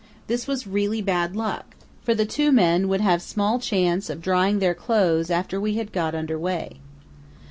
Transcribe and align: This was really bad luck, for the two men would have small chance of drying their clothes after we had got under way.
This 0.25 0.47
was 0.47 0.65
really 0.65 0.99
bad 0.99 1.35
luck, 1.35 1.75
for 2.01 2.15
the 2.15 2.25
two 2.25 2.51
men 2.51 2.87
would 2.87 3.01
have 3.01 3.21
small 3.21 3.59
chance 3.59 4.09
of 4.09 4.19
drying 4.19 4.57
their 4.57 4.73
clothes 4.73 5.29
after 5.29 5.61
we 5.61 5.75
had 5.75 5.91
got 5.93 6.15
under 6.15 6.39
way. 6.39 6.77